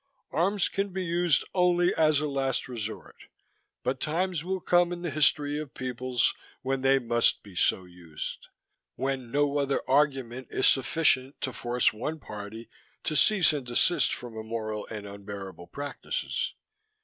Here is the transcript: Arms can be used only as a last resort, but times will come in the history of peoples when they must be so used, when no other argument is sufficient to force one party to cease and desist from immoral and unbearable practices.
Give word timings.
Arms 0.31 0.67
can 0.67 0.89
be 0.89 1.05
used 1.05 1.43
only 1.53 1.93
as 1.93 2.21
a 2.21 2.27
last 2.27 2.67
resort, 2.67 3.25
but 3.83 3.99
times 3.99 4.43
will 4.43 4.59
come 4.59 4.91
in 4.91 5.03
the 5.03 5.11
history 5.11 5.59
of 5.59 5.75
peoples 5.75 6.33
when 6.63 6.81
they 6.81 6.97
must 6.97 7.43
be 7.43 7.55
so 7.55 7.83
used, 7.85 8.47
when 8.95 9.29
no 9.29 9.59
other 9.59 9.87
argument 9.87 10.47
is 10.49 10.65
sufficient 10.65 11.39
to 11.41 11.53
force 11.53 11.93
one 11.93 12.17
party 12.19 12.67
to 13.03 13.15
cease 13.15 13.53
and 13.53 13.67
desist 13.67 14.11
from 14.11 14.35
immoral 14.35 14.87
and 14.89 15.05
unbearable 15.05 15.67
practices. 15.67 16.55